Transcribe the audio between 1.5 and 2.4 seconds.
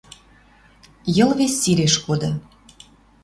сиреш коды.